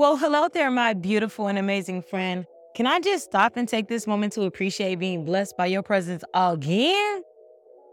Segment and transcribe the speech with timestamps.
[0.00, 2.46] Well, hello there, my beautiful and amazing friend.
[2.74, 6.24] Can I just stop and take this moment to appreciate being blessed by your presence
[6.32, 7.20] again?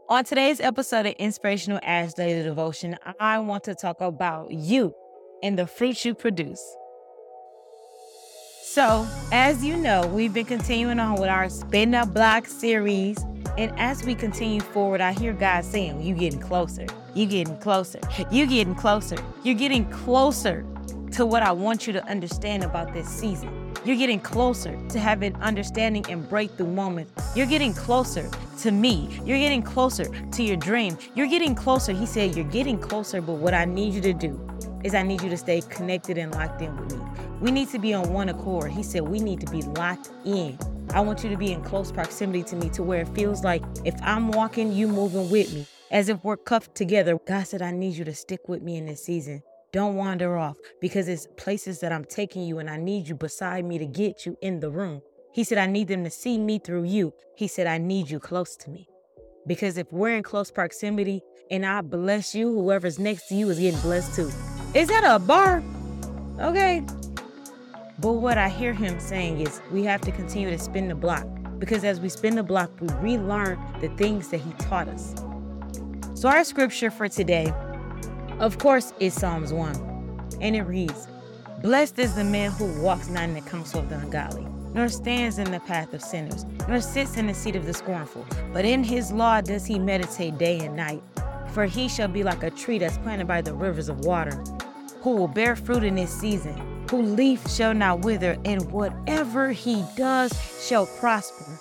[0.07, 4.95] On today's episode of Inspirational Ash Daily Devotion, I want to talk about you
[5.43, 6.63] and the fruits you produce.
[8.61, 13.17] So, as you know, we've been continuing on with our Spin the Block series.
[13.57, 16.85] And as we continue forward, I hear God saying, "You're getting closer.
[17.13, 17.99] You're getting closer.
[18.31, 19.17] You're getting closer.
[19.43, 20.65] You're getting closer
[21.17, 23.73] to what I want you to understand about this season.
[23.83, 27.11] You're getting closer to having understanding and breakthrough moments.
[27.35, 29.19] You're getting closer to me.
[29.25, 30.95] You're getting closer to your dream.
[31.15, 31.91] You're getting closer.
[31.91, 34.39] He said, You're getting closer, but what I need you to do
[34.83, 37.03] is I need you to stay connected and locked in with me.
[37.41, 38.71] We need to be on one accord.
[38.71, 40.59] He said, We need to be locked in.
[40.93, 43.63] I want you to be in close proximity to me to where it feels like
[43.83, 47.17] if I'm walking, you moving with me, as if we're cuffed together.
[47.25, 49.41] God said, I need you to stick with me in this season.
[49.77, 53.63] Don't wander off because it's places that I'm taking you and I need you beside
[53.63, 55.03] me to get you in the room.
[55.33, 57.13] He said, I need them to see me through you.
[57.35, 58.89] He said, I need you close to me.
[59.45, 63.59] Because if we're in close proximity and I bless you, whoever's next to you is
[63.59, 64.31] getting blessed too.
[64.73, 65.61] Is that a bar?
[66.39, 66.83] Okay.
[67.99, 71.27] But what I hear him saying is we have to continue to spin the block
[71.59, 75.13] because as we spin the block, we relearn the things that he taught us.
[76.15, 77.53] So, our scripture for today
[78.39, 80.37] of course, it's Psalms 1.
[80.41, 81.07] And it reads
[81.61, 85.39] Blessed is the man who walks not in the counsel of the ungodly, nor stands
[85.39, 88.25] in the path of sinners, nor sits in the seat of the scornful.
[88.53, 91.01] But in his law does he meditate day and night.
[91.53, 94.43] For he shall be like a tree that's planted by the rivers of water,
[95.01, 96.55] who will bear fruit in his season,
[96.91, 100.31] whose leaf shall not wither, and whatever he does
[100.67, 101.59] shall prosper.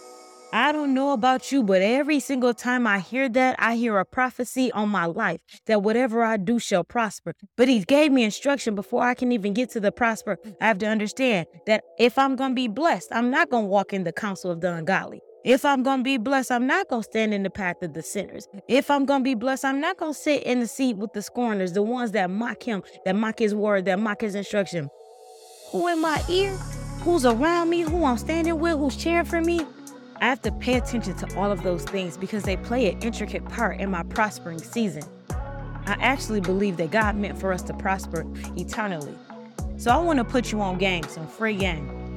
[0.53, 4.05] I don't know about you, but every single time I hear that, I hear a
[4.05, 7.35] prophecy on my life that whatever I do shall prosper.
[7.57, 10.39] But he gave me instruction before I can even get to the prosper.
[10.61, 13.69] I have to understand that if I'm going to be blessed, I'm not going to
[13.69, 15.21] walk in the counsel of the ungodly.
[15.45, 17.95] If I'm going to be blessed, I'm not going to stand in the path of
[17.95, 18.49] the sinners.
[18.69, 21.13] If I'm going to be blessed, I'm not going to sit in the seat with
[21.13, 24.89] the scorners, the ones that mock him, that mock his word, that mock his instruction.
[25.71, 26.53] Who in my ear?
[27.03, 27.83] Who's around me?
[27.83, 28.77] Who I'm standing with?
[28.77, 29.61] Who's cheering for me?
[30.21, 33.45] I have to pay attention to all of those things because they play an intricate
[33.47, 35.03] part in my prospering season.
[35.31, 39.15] I actually believe that God meant for us to prosper eternally.
[39.77, 42.15] So I want to put you on game, some free game.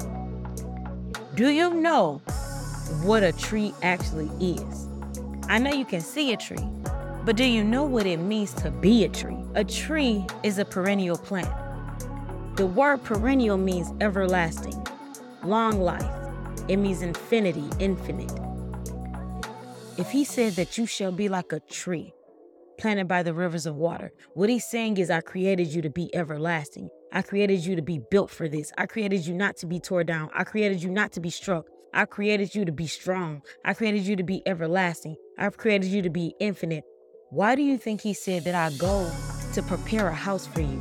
[1.36, 2.20] Do you know
[3.04, 4.88] what a tree actually is?
[5.50, 6.68] I know you can see a tree,
[7.26, 9.38] but do you know what it means to be a tree?
[9.56, 11.50] A tree is a perennial plant.
[12.56, 14.86] The word perennial means everlasting,
[15.44, 16.19] long life
[16.70, 18.32] it means infinity, infinite.
[19.98, 22.14] If he said that you shall be like a tree
[22.78, 26.14] planted by the rivers of water, what he's saying is, I created you to be
[26.16, 26.90] everlasting.
[27.12, 28.72] I created you to be built for this.
[28.78, 30.30] I created you not to be torn down.
[30.34, 31.66] I created you not to be struck.
[31.92, 33.42] I created you to be strong.
[33.66, 35.16] I created you to be everlasting.
[35.40, 36.84] I've created you to be infinite.
[37.32, 39.12] Why do you think he said that I go
[39.54, 40.80] to prepare a house for you?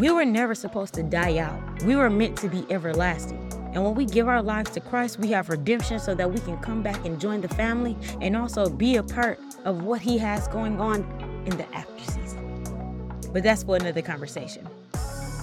[0.00, 1.84] We were never supposed to die out.
[1.84, 3.49] We were meant to be everlasting.
[3.72, 6.58] And when we give our lives to Christ, we have redemption so that we can
[6.58, 10.48] come back and join the family and also be a part of what He has
[10.48, 11.02] going on
[11.46, 13.20] in the after season.
[13.32, 14.68] But that's for another conversation.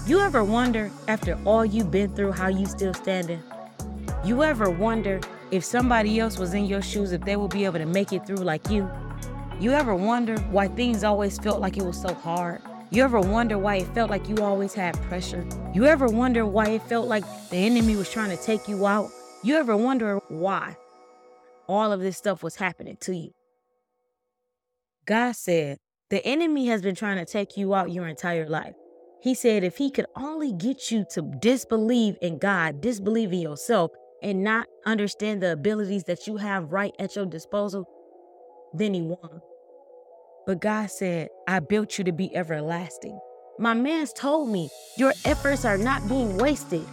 [0.07, 3.41] You ever wonder, after all you've been through, how you still standing?
[4.25, 5.21] You ever wonder
[5.51, 8.25] if somebody else was in your shoes, if they would be able to make it
[8.25, 8.89] through like you?
[9.59, 12.61] You ever wonder why things always felt like it was so hard?
[12.89, 15.45] You ever wonder why it felt like you always had pressure?
[15.73, 19.09] You ever wonder why it felt like the enemy was trying to take you out?
[19.43, 20.77] You ever wonder why
[21.67, 23.31] all of this stuff was happening to you?
[25.05, 28.73] God said, the enemy has been trying to take you out your entire life.
[29.21, 33.91] He said, if he could only get you to disbelieve in God, disbelieve in yourself,
[34.23, 37.85] and not understand the abilities that you have right at your disposal,
[38.73, 39.41] then he won.
[40.47, 43.19] But God said, I built you to be everlasting.
[43.59, 46.87] My man's told me, your efforts are not being wasted.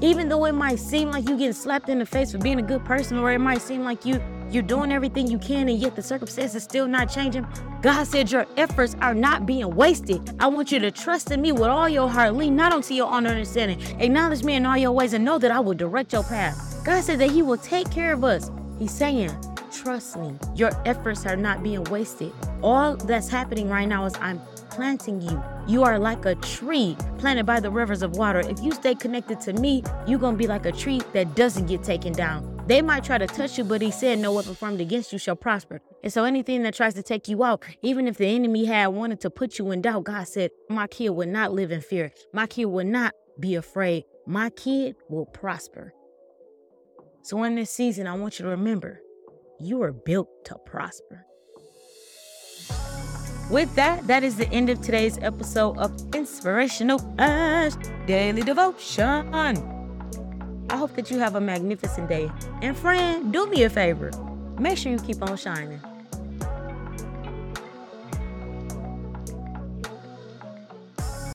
[0.00, 2.62] Even though it might seem like you're getting slapped in the face for being a
[2.62, 4.20] good person, or it might seem like you
[4.50, 7.46] you're doing everything you can and yet the circumstances still not changing.
[7.80, 10.20] God said your efforts are not being wasted.
[10.40, 12.34] I want you to trust in me with all your heart.
[12.34, 13.80] Lean not onto your own understanding.
[14.00, 16.80] Acknowledge me in all your ways and know that I will direct your path.
[16.84, 18.50] God said that He will take care of us.
[18.78, 19.30] He's saying,
[19.82, 20.38] trust me.
[20.54, 22.32] Your efforts are not being wasted.
[22.62, 24.40] All that's happening right now is I'm
[24.70, 25.42] planting you.
[25.66, 28.40] You are like a tree planted by the rivers of water.
[28.40, 31.66] If you stay connected to me, you're going to be like a tree that doesn't
[31.66, 32.52] get taken down.
[32.66, 35.36] They might try to touch you, but he said, No weapon formed against you shall
[35.36, 35.80] prosper.
[36.02, 39.20] And so anything that tries to take you out, even if the enemy had wanted
[39.20, 42.12] to put you in doubt, God said, My kid will not live in fear.
[42.32, 44.04] My kid will not be afraid.
[44.26, 45.94] My kid will prosper.
[47.22, 49.00] So in this season, I want you to remember
[49.60, 51.24] you are built to prosper.
[53.50, 57.74] With that, that is the end of today's episode of Inspirational Ash
[58.06, 59.32] Daily Devotion.
[60.68, 62.30] I hope that you have a magnificent day.
[62.60, 64.10] And friend, do me a favor.
[64.58, 65.80] Make sure you keep on shining.